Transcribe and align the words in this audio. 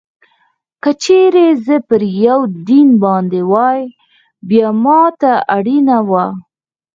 که 0.81 0.91
چېرې 1.03 1.47
زه 1.65 1.75
پر 1.87 2.01
یوه 2.25 2.49
دین 2.67 2.89
باندې 3.03 3.41
وای، 3.51 3.81
بیا 4.47 4.67
ما 4.83 5.01
ته 5.21 5.31
اړینه 5.55 5.97
وه. 6.09 6.25